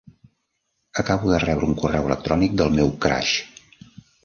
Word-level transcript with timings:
Acabo 1.03 1.29
de 1.33 1.41
rebre 1.43 1.69
un 1.69 1.77
correu 1.83 2.09
electrònic 2.11 2.57
del 2.63 2.75
meu 2.81 2.93
"crush"! 3.07 3.37